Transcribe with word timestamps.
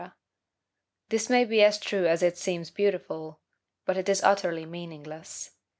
This 1.09 1.29
may 1.29 1.45
be 1.45 1.61
as 1.63 1.77
true 1.77 2.07
as 2.07 2.23
it 2.23 2.35
seems 2.35 2.71
beautiful; 2.71 3.39
but 3.85 3.97
it 3.97 4.09
is 4.09 4.23
utterly 4.23 4.65
meaningless. 4.65 5.51